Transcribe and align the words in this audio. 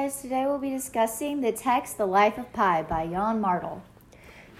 guys. 0.00 0.22
Today 0.22 0.46
we'll 0.46 0.58
be 0.58 0.70
discussing 0.70 1.42
the 1.42 1.52
text 1.52 1.98
The 1.98 2.06
Life 2.06 2.38
of 2.38 2.50
Pi 2.54 2.82
by 2.84 3.02
Yann 3.02 3.38
Martel. 3.38 3.82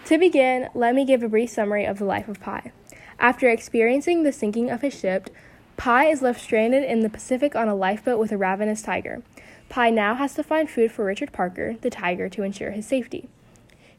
To 0.05 0.19
begin, 0.19 0.69
let 0.75 0.95
me 0.95 1.07
give 1.07 1.23
a 1.23 1.31
brief 1.31 1.49
summary 1.49 1.87
of 1.87 1.99
the 1.99 2.05
life 2.05 2.29
of 2.29 2.41
Pi. 2.41 2.73
After 3.19 3.49
experiencing 3.49 4.23
the 4.23 4.33
sinking 4.33 4.71
of 4.71 4.83
his 4.83 4.93
ship, 4.93 5.31
Pi 5.79 6.07
is 6.07 6.21
left 6.21 6.43
stranded 6.43 6.85
in 6.85 7.01
the 7.01 7.09
Pacific 7.09 7.57
on 7.57 7.69
a 7.69 7.75
lifeboat 7.75 8.19
with 8.19 8.33
a 8.33 8.37
ravenous 8.37 8.83
tiger. 8.83 9.23
Pi 9.71 9.89
now 9.89 10.15
has 10.15 10.35
to 10.35 10.43
find 10.43 10.69
food 10.69 10.93
for 10.93 11.07
Richard 11.07 11.33
Parker, 11.33 11.77
the 11.81 11.89
tiger, 11.89 12.29
to 12.29 12.43
ensure 12.43 12.73
his 12.73 12.87
safety. 12.87 13.31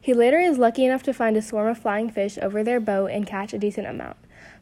He 0.00 0.14
later 0.14 0.38
is 0.38 0.58
lucky 0.58 0.84
enough 0.84 1.02
to 1.04 1.12
find 1.12 1.36
a 1.36 1.42
swarm 1.42 1.66
of 1.66 1.78
flying 1.78 2.08
fish 2.08 2.38
over 2.40 2.62
their 2.62 2.78
boat 2.78 3.10
and 3.10 3.26
catch 3.26 3.52
a 3.52 3.58
decent 3.58 3.88
amount. 3.88 4.16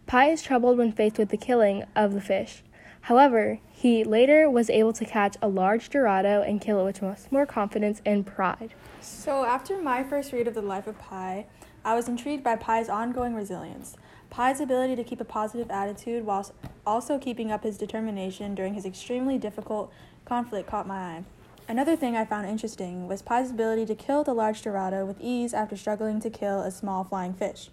Pi 0.07 0.31
is 0.31 0.41
troubled 0.41 0.79
when 0.79 0.93
faced 0.93 1.19
with 1.19 1.29
the 1.29 1.37
killing 1.37 1.85
of 1.95 2.15
the 2.15 2.23
fish. 2.23 2.63
However, 3.03 3.59
he 3.73 4.05
later 4.05 4.49
was 4.49 4.71
able 4.71 4.93
to 4.93 5.05
catch 5.05 5.37
a 5.43 5.49
large 5.49 5.89
Dorado 5.91 6.43
and 6.43 6.61
kill 6.61 6.81
it 6.81 6.85
with 6.85 7.03
much 7.03 7.33
more 7.33 7.45
confidence 7.45 8.01
and 8.07 8.25
pride. 8.25 8.73
So, 9.01 9.45
after 9.45 9.83
my 9.83 10.05
first 10.05 10.33
read 10.33 10.47
of 10.47 10.55
The 10.55 10.63
Life 10.63 10.87
of 10.87 10.97
Pi, 10.99 11.47
I 11.85 11.95
was 11.97 12.09
intrigued 12.09 12.45
by 12.45 12.55
Pi's 12.55 12.89
ongoing 12.89 13.35
resilience. 13.35 13.97
Pi's 14.31 14.61
ability 14.61 14.95
to 14.95 15.03
keep 15.03 15.21
a 15.21 15.25
positive 15.25 15.71
attitude 15.73 16.25
while 16.25 16.49
also 16.87 17.19
keeping 17.19 17.51
up 17.51 17.65
his 17.65 17.77
determination 17.77 18.55
during 18.55 18.75
his 18.75 18.87
extremely 18.87 19.39
difficult 19.39 19.93
conflict 20.25 20.69
caught 20.69 20.87
my 20.87 20.99
eye. 20.99 21.25
Another 21.67 21.97
thing 21.97 22.17
I 22.17 22.25
found 22.25 22.49
interesting 22.49 23.09
was 23.09 23.23
Pi's 23.23 23.51
ability 23.51 23.87
to 23.87 23.95
kill 23.97 24.23
the 24.23 24.35
large 24.35 24.63
Dorado 24.63 25.05
with 25.05 25.21
ease 25.21 25.53
after 25.53 25.77
struggling 25.77 26.21
to 26.21 26.31
kill 26.31 26.61
a 26.61 26.71
small 26.71 27.03
flying 27.03 27.33
fish. 27.35 27.71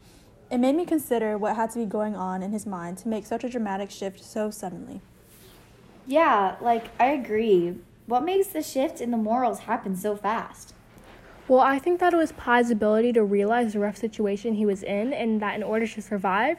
It 0.50 0.58
made 0.58 0.76
me 0.76 0.86
consider 0.86 1.38
what 1.38 1.56
had 1.56 1.72
to 1.72 1.80
be 1.80 1.86
going 1.86 2.16
on 2.16 2.42
in 2.42 2.54
his 2.54 2.66
mind 2.66 2.98
to 3.00 3.08
make 3.08 3.26
such 3.26 3.44
a 3.44 3.50
dramatic 3.50 3.92
shift 3.92 4.24
so 4.24 4.50
suddenly. 4.50 5.02
Yeah, 6.08 6.56
like 6.62 6.86
I 7.00 7.08
agree. 7.08 7.76
What 8.06 8.24
makes 8.24 8.48
the 8.48 8.64
shift 8.64 9.02
in 9.02 9.12
the 9.12 9.18
morals 9.18 9.60
happen 9.60 9.96
so 9.98 10.16
fast? 10.16 10.74
Well, 11.50 11.60
I 11.60 11.80
think 11.80 12.00
that 12.00 12.14
it 12.14 12.18
was 12.18 12.32
Pi's 12.32 12.72
ability 12.72 13.14
to 13.14 13.24
realize 13.24 13.74
the 13.74 13.80
rough 13.80 13.98
situation 13.98 14.56
he 14.56 14.66
was 14.66 14.84
in, 14.84 15.14
and 15.14 15.42
that 15.42 15.56
in 15.56 15.64
order 15.64 15.86
to 15.86 16.02
survive, 16.02 16.58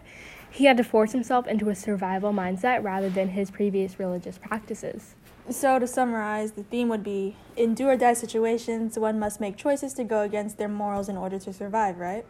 he 0.50 0.66
had 0.66 0.76
to 0.76 0.84
force 0.84 1.12
himself 1.12 1.46
into 1.46 1.70
a 1.70 1.74
survival 1.74 2.32
mindset 2.32 2.82
rather 2.82 3.08
than 3.08 3.28
his 3.28 3.50
previous 3.50 3.98
religious 3.98 4.38
practices. 4.38 5.14
So, 5.50 5.78
to 5.78 5.86
summarize, 5.86 6.52
the 6.52 6.62
theme 6.62 6.88
would 6.88 7.02
be 7.02 7.36
in 7.56 7.74
do 7.74 7.88
or 7.88 7.96
die 7.96 8.12
situations, 8.14 8.98
one 8.98 9.18
must 9.18 9.40
make 9.40 9.56
choices 9.56 9.94
to 9.94 10.04
go 10.04 10.22
against 10.22 10.58
their 10.58 10.68
morals 10.68 11.08
in 11.08 11.16
order 11.16 11.38
to 11.38 11.52
survive, 11.52 11.98
right? 11.98 12.26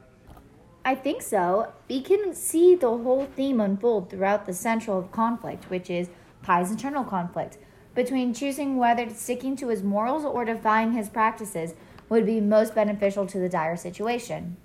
I 0.85 0.95
think 0.95 1.23
so. 1.23 1.73
We 1.89 2.01
can 2.01 2.35
see 2.35 2.77
the 2.77 2.89
whole 2.89 3.27
theme 3.37 3.61
unfold 3.61 4.11
throughout 4.11 4.47
the 4.47 4.55
central 4.55 5.03
conflict, 5.03 5.69
which 5.69 5.91
is 5.91 6.09
Pi's 6.49 6.71
internal 6.71 7.05
conflict 7.05 7.59
between 7.95 8.33
choosing 8.33 8.79
whether 8.79 9.11
sticking 9.11 9.55
to 9.57 9.69
his 9.69 9.83
morals 9.83 10.25
or 10.25 10.47
defying 10.47 10.93
his 10.93 11.11
practices 11.11 11.75
would 12.09 12.25
be 12.25 12.41
most 12.41 12.75
beneficial 12.75 13.27
to 13.27 13.39
the 13.39 13.51
dire 13.51 13.77
situation. 13.77 14.57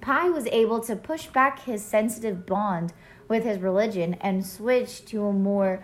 Pi 0.00 0.28
was 0.28 0.46
able 0.46 0.78
to 0.78 0.94
push 0.94 1.26
back 1.26 1.64
his 1.64 1.84
sensitive 1.84 2.46
bond 2.46 2.92
with 3.26 3.42
his 3.42 3.58
religion 3.58 4.14
and 4.20 4.46
switch 4.46 5.04
to 5.06 5.24
a 5.24 5.32
more 5.32 5.82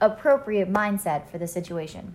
appropriate 0.00 0.72
mindset 0.72 1.28
for 1.28 1.38
the 1.38 1.48
situation. 1.48 2.14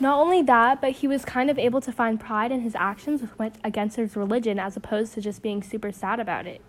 Not 0.00 0.18
only 0.18 0.42
that, 0.42 0.80
but 0.80 0.90
he 0.90 1.06
was 1.06 1.24
kind 1.24 1.48
of 1.48 1.60
able 1.60 1.80
to 1.82 1.92
find 1.92 2.18
pride 2.18 2.50
in 2.50 2.62
his 2.62 2.74
actions 2.74 3.22
which 3.22 3.38
went 3.38 3.54
against 3.62 3.98
his 3.98 4.16
religion 4.16 4.58
as 4.58 4.76
opposed 4.76 5.14
to 5.14 5.20
just 5.20 5.42
being 5.42 5.62
super 5.62 5.92
sad 5.92 6.18
about 6.18 6.48
it. 6.48 6.60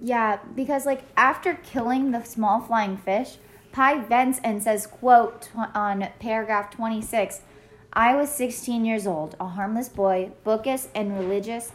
Yeah, 0.00 0.38
because 0.54 0.86
like 0.86 1.02
after 1.16 1.54
killing 1.54 2.10
the 2.10 2.22
small 2.24 2.60
flying 2.60 2.96
fish, 2.96 3.36
Pi 3.72 4.00
vents 4.00 4.40
and 4.42 4.62
says, 4.62 4.86
quote 4.86 5.50
on 5.74 6.08
paragraph 6.18 6.70
26, 6.70 7.42
I 7.92 8.14
was 8.14 8.30
16 8.30 8.84
years 8.84 9.06
old, 9.06 9.36
a 9.40 9.46
harmless 9.46 9.88
boy, 9.88 10.30
bookish 10.44 10.84
and 10.94 11.18
religious, 11.18 11.72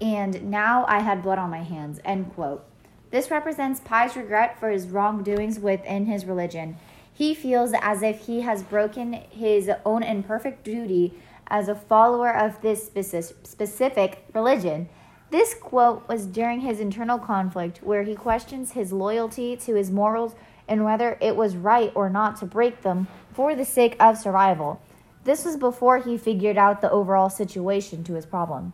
and 0.00 0.50
now 0.50 0.84
I 0.88 1.00
had 1.00 1.22
blood 1.22 1.38
on 1.38 1.50
my 1.50 1.62
hands, 1.62 2.00
end 2.04 2.34
quote. 2.34 2.64
This 3.10 3.30
represents 3.30 3.80
Pi's 3.80 4.16
regret 4.16 4.58
for 4.58 4.70
his 4.70 4.88
wrongdoings 4.88 5.58
within 5.58 6.06
his 6.06 6.24
religion. 6.24 6.76
He 7.12 7.34
feels 7.34 7.72
as 7.80 8.02
if 8.02 8.26
he 8.26 8.42
has 8.42 8.62
broken 8.62 9.12
his 9.12 9.70
own 9.84 10.02
imperfect 10.02 10.64
duty 10.64 11.14
as 11.48 11.68
a 11.68 11.74
follower 11.74 12.34
of 12.34 12.62
this 12.62 12.86
specific 12.86 14.24
religion 14.32 14.88
this 15.30 15.54
quote 15.54 16.08
was 16.08 16.26
during 16.26 16.60
his 16.60 16.80
internal 16.80 17.18
conflict, 17.18 17.78
where 17.82 18.02
he 18.02 18.14
questions 18.14 18.72
his 18.72 18.92
loyalty 18.92 19.56
to 19.58 19.74
his 19.74 19.90
morals 19.90 20.34
and 20.68 20.84
whether 20.84 21.16
it 21.20 21.36
was 21.36 21.56
right 21.56 21.92
or 21.94 22.10
not 22.10 22.36
to 22.36 22.46
break 22.46 22.82
them 22.82 23.08
for 23.32 23.54
the 23.54 23.64
sake 23.64 23.96
of 24.00 24.18
survival. 24.18 24.80
This 25.24 25.44
was 25.44 25.56
before 25.56 25.98
he 25.98 26.16
figured 26.16 26.56
out 26.56 26.80
the 26.80 26.90
overall 26.90 27.30
situation 27.30 28.02
to 28.04 28.14
his 28.14 28.26
problem, 28.26 28.72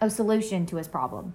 a 0.00 0.10
solution 0.10 0.66
to 0.66 0.76
his 0.76 0.88
problem. 0.88 1.34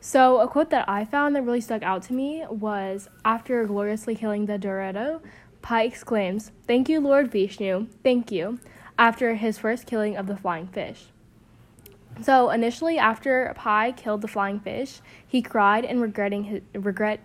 So, 0.00 0.40
a 0.40 0.48
quote 0.48 0.70
that 0.70 0.88
I 0.88 1.04
found 1.04 1.36
that 1.36 1.42
really 1.42 1.60
stuck 1.60 1.82
out 1.82 2.02
to 2.04 2.12
me 2.12 2.44
was 2.48 3.08
after 3.24 3.64
gloriously 3.66 4.16
killing 4.16 4.46
the 4.46 4.58
Dorado, 4.58 5.22
Pi 5.60 5.82
exclaims, 5.82 6.50
Thank 6.66 6.88
you, 6.88 6.98
Lord 6.98 7.30
Vishnu, 7.30 7.86
thank 8.02 8.32
you, 8.32 8.58
after 8.98 9.34
his 9.34 9.58
first 9.58 9.86
killing 9.86 10.16
of 10.16 10.26
the 10.26 10.36
flying 10.36 10.66
fish. 10.66 11.06
So 12.22 12.50
initially, 12.50 12.98
after 12.98 13.52
Pi 13.56 13.92
killed 13.92 14.22
the 14.22 14.28
flying 14.28 14.60
fish, 14.60 15.00
he 15.26 15.42
cried 15.42 15.84
and 15.84 16.00
regretting 16.00 16.44
his, 16.44 16.62
regretted 16.74 17.22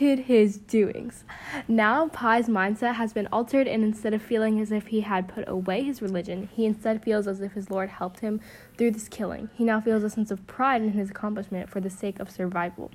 his 0.00 0.58
doings. 0.58 1.24
Now 1.68 2.08
Pi's 2.08 2.48
mindset 2.48 2.94
has 2.94 3.12
been 3.12 3.28
altered, 3.32 3.66
and 3.66 3.82
instead 3.82 4.12
of 4.12 4.22
feeling 4.22 4.60
as 4.60 4.72
if 4.72 4.88
he 4.88 5.02
had 5.02 5.28
put 5.28 5.48
away 5.48 5.82
his 5.82 6.02
religion, 6.02 6.48
he 6.52 6.66
instead 6.66 7.02
feels 7.02 7.26
as 7.26 7.40
if 7.40 7.52
his 7.52 7.70
Lord 7.70 7.88
helped 7.88 8.20
him 8.20 8.40
through 8.76 8.90
this 8.90 9.08
killing. 9.08 9.50
He 9.54 9.64
now 9.64 9.80
feels 9.80 10.02
a 10.02 10.10
sense 10.10 10.30
of 10.30 10.46
pride 10.46 10.82
in 10.82 10.92
his 10.92 11.10
accomplishment 11.10 11.70
for 11.70 11.80
the 11.80 11.90
sake 11.90 12.20
of 12.20 12.30
survival. 12.30 12.90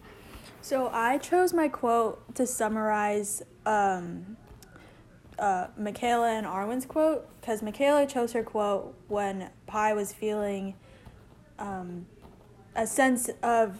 So 0.61 0.89
I 0.91 1.17
chose 1.19 1.53
my 1.53 1.69
quote 1.69 2.35
to 2.35 2.45
summarize 2.45 3.41
um, 3.65 4.35
uh, 5.39 5.67
Michaela 5.77 6.31
and 6.31 6.45
Arwen's 6.45 6.85
quote 6.85 7.27
because 7.39 7.61
Michaela 7.61 8.05
chose 8.05 8.33
her 8.33 8.43
quote 8.43 8.93
when 9.07 9.49
Pi 9.67 9.93
was 9.93 10.11
feeling 10.11 10.75
um, 11.59 12.05
a 12.75 12.87
sense 12.87 13.29
of 13.43 13.77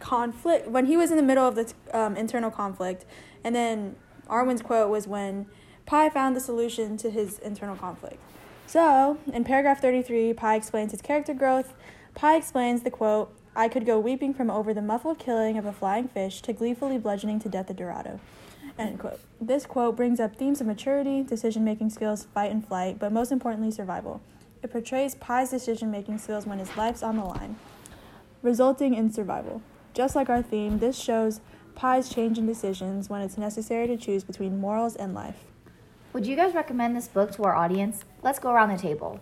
conflict 0.00 0.68
when 0.68 0.86
he 0.86 0.96
was 0.96 1.10
in 1.10 1.16
the 1.16 1.22
middle 1.22 1.46
of 1.46 1.54
the 1.54 1.72
um, 1.92 2.16
internal 2.16 2.50
conflict, 2.50 3.04
and 3.44 3.54
then 3.54 3.96
Arwen's 4.28 4.62
quote 4.62 4.90
was 4.90 5.06
when 5.06 5.46
Pi 5.86 6.08
found 6.08 6.36
the 6.36 6.40
solution 6.40 6.96
to 6.98 7.10
his 7.10 7.38
internal 7.40 7.76
conflict. 7.76 8.18
So, 8.66 9.18
in 9.32 9.44
paragraph 9.44 9.80
33, 9.80 10.34
Pi 10.34 10.54
explains 10.54 10.92
his 10.92 11.02
character 11.02 11.34
growth. 11.34 11.74
Pi 12.14 12.36
explains 12.36 12.82
the 12.82 12.90
quote, 12.90 13.34
I 13.56 13.68
could 13.68 13.84
go 13.84 13.98
weeping 13.98 14.32
from 14.32 14.50
over 14.50 14.72
the 14.72 14.82
muffled 14.82 15.18
killing 15.18 15.58
of 15.58 15.66
a 15.66 15.72
flying 15.72 16.06
fish 16.06 16.40
to 16.42 16.52
gleefully 16.52 16.96
bludgeoning 16.96 17.40
to 17.40 17.48
death 17.48 17.68
a 17.70 17.74
Dorado. 17.74 18.20
End 18.78 19.00
quote. 19.00 19.18
This 19.40 19.66
quote 19.66 19.96
brings 19.96 20.20
up 20.20 20.36
themes 20.36 20.60
of 20.60 20.66
maturity, 20.66 21.22
decision 21.22 21.64
making 21.64 21.90
skills, 21.90 22.28
fight 22.32 22.52
and 22.52 22.66
flight, 22.66 22.98
but 22.98 23.12
most 23.12 23.32
importantly, 23.32 23.72
survival. 23.72 24.20
It 24.62 24.70
portrays 24.70 25.14
Pi's 25.14 25.50
decision 25.50 25.90
making 25.90 26.18
skills 26.18 26.46
when 26.46 26.58
his 26.58 26.76
life's 26.76 27.02
on 27.02 27.16
the 27.16 27.24
line, 27.24 27.56
resulting 28.42 28.94
in 28.94 29.10
survival. 29.10 29.62
Just 29.94 30.14
like 30.14 30.28
our 30.28 30.42
theme, 30.42 30.78
this 30.78 30.98
shows 30.98 31.40
Pi's 31.74 32.08
change 32.08 32.38
in 32.38 32.46
decisions 32.46 33.08
when 33.08 33.22
it's 33.22 33.38
necessary 33.38 33.86
to 33.86 33.96
choose 33.96 34.22
between 34.22 34.60
morals 34.60 34.96
and 34.96 35.14
life. 35.14 35.44
Would 36.12 36.26
you 36.26 36.36
guys 36.36 36.54
recommend 36.54 36.94
this 36.94 37.08
book 37.08 37.32
to 37.32 37.44
our 37.44 37.54
audience? 37.54 38.04
Let's 38.22 38.38
go 38.38 38.50
around 38.50 38.70
the 38.70 38.78
table. 38.78 39.20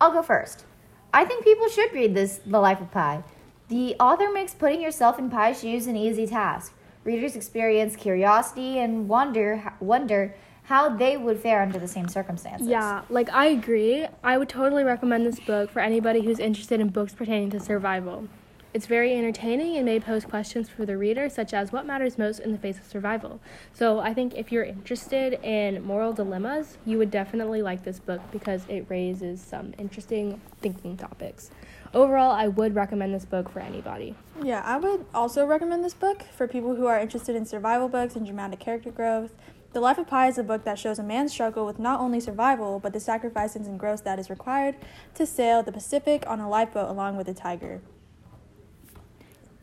I'll 0.00 0.12
go 0.12 0.22
first. 0.22 0.64
I 1.12 1.24
think 1.24 1.44
people 1.44 1.68
should 1.68 1.92
read 1.92 2.14
this 2.14 2.40
The 2.44 2.60
Life 2.60 2.80
of 2.80 2.90
Pi. 2.90 3.22
The 3.68 3.94
author 3.98 4.30
makes 4.30 4.52
putting 4.52 4.82
yourself 4.82 5.18
in 5.18 5.30
Pi's 5.30 5.60
shoes 5.60 5.86
an 5.86 5.96
easy 5.96 6.26
task. 6.26 6.74
Readers 7.04 7.36
experience 7.36 7.96
curiosity 7.96 8.78
and 8.78 9.08
wonder 9.08 9.72
wonder 9.80 10.34
how 10.64 10.88
they 10.88 11.16
would 11.16 11.38
fare 11.40 11.62
under 11.62 11.78
the 11.78 11.88
same 11.88 12.08
circumstances. 12.08 12.66
Yeah, 12.66 13.02
like 13.10 13.30
I 13.30 13.46
agree. 13.46 14.06
I 14.22 14.38
would 14.38 14.48
totally 14.48 14.82
recommend 14.82 15.26
this 15.26 15.40
book 15.40 15.70
for 15.70 15.80
anybody 15.80 16.22
who's 16.22 16.38
interested 16.38 16.80
in 16.80 16.88
books 16.88 17.14
pertaining 17.14 17.50
to 17.50 17.60
survival. 17.60 18.28
It's 18.72 18.86
very 18.86 19.14
entertaining 19.14 19.76
and 19.76 19.84
may 19.84 20.00
pose 20.00 20.24
questions 20.24 20.68
for 20.68 20.84
the 20.84 20.98
reader, 20.98 21.28
such 21.28 21.54
as 21.54 21.70
what 21.70 21.86
matters 21.86 22.18
most 22.18 22.40
in 22.40 22.50
the 22.50 22.58
face 22.58 22.76
of 22.78 22.86
survival. 22.86 23.40
So, 23.72 24.00
I 24.00 24.12
think 24.12 24.34
if 24.34 24.50
you're 24.50 24.64
interested 24.64 25.34
in 25.44 25.84
moral 25.84 26.12
dilemmas, 26.12 26.76
you 26.84 26.98
would 26.98 27.12
definitely 27.12 27.62
like 27.62 27.84
this 27.84 28.00
book 28.00 28.20
because 28.32 28.64
it 28.68 28.86
raises 28.88 29.40
some 29.40 29.74
interesting 29.78 30.40
thinking 30.60 30.96
topics. 30.96 31.52
Overall, 31.92 32.32
I 32.32 32.48
would 32.48 32.74
recommend 32.74 33.14
this 33.14 33.24
book 33.24 33.48
for 33.48 33.60
anybody. 33.60 34.16
Yeah, 34.42 34.62
I 34.64 34.78
would 34.78 35.06
also 35.14 35.46
recommend 35.46 35.84
this 35.84 35.94
book 35.94 36.24
for 36.36 36.48
people 36.48 36.74
who 36.74 36.86
are 36.86 36.98
interested 36.98 37.36
in 37.36 37.46
survival 37.46 37.88
books 37.88 38.16
and 38.16 38.26
dramatic 38.26 38.58
character 38.58 38.90
growth. 38.90 39.34
The 39.74 39.80
Life 39.80 39.98
of 39.98 40.06
Pi 40.06 40.28
is 40.28 40.38
a 40.38 40.44
book 40.44 40.62
that 40.62 40.78
shows 40.78 41.00
a 41.00 41.02
man's 41.02 41.32
struggle 41.32 41.66
with 41.66 41.80
not 41.80 41.98
only 41.98 42.20
survival, 42.20 42.78
but 42.78 42.92
the 42.92 43.00
sacrifices 43.00 43.66
and 43.66 43.76
growth 43.76 44.04
that 44.04 44.20
is 44.20 44.30
required 44.30 44.76
to 45.16 45.26
sail 45.26 45.64
the 45.64 45.72
Pacific 45.72 46.22
on 46.28 46.38
a 46.38 46.48
lifeboat 46.48 46.88
along 46.88 47.16
with 47.16 47.26
a 47.28 47.34
tiger. 47.34 47.80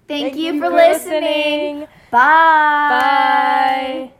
Thank, 0.10 0.34
Thank 0.34 0.36
you, 0.36 0.56
you, 0.56 0.60
for 0.60 0.70
listening. 0.70 1.80
listening. 1.80 1.88
Bye. 2.12 4.10
Bye. 4.10 4.12